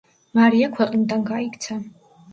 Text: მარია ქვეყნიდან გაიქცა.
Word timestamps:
მარია 0.37 0.69
ქვეყნიდან 0.79 1.21
გაიქცა. 1.31 1.81